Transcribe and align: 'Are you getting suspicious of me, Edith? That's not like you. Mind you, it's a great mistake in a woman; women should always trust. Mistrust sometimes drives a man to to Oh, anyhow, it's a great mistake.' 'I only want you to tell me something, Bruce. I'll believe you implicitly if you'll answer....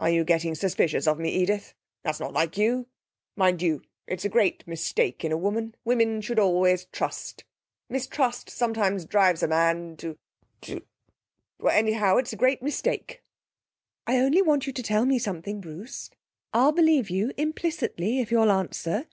'Are 0.00 0.10
you 0.10 0.24
getting 0.24 0.56
suspicious 0.56 1.06
of 1.06 1.20
me, 1.20 1.28
Edith? 1.32 1.72
That's 2.02 2.18
not 2.18 2.32
like 2.32 2.58
you. 2.58 2.86
Mind 3.36 3.62
you, 3.62 3.82
it's 4.08 4.24
a 4.24 4.28
great 4.28 4.66
mistake 4.66 5.24
in 5.24 5.30
a 5.30 5.36
woman; 5.36 5.76
women 5.84 6.20
should 6.20 6.40
always 6.40 6.86
trust. 6.90 7.44
Mistrust 7.88 8.50
sometimes 8.50 9.04
drives 9.04 9.40
a 9.40 9.46
man 9.46 9.96
to 9.98 10.18
to 10.62 10.84
Oh, 11.60 11.68
anyhow, 11.68 12.16
it's 12.16 12.32
a 12.32 12.36
great 12.36 12.60
mistake.' 12.60 13.22
'I 14.08 14.16
only 14.18 14.42
want 14.42 14.66
you 14.66 14.72
to 14.72 14.82
tell 14.82 15.04
me 15.06 15.20
something, 15.20 15.60
Bruce. 15.60 16.10
I'll 16.52 16.72
believe 16.72 17.08
you 17.08 17.32
implicitly 17.36 18.18
if 18.18 18.32
you'll 18.32 18.50
answer.... 18.50 19.06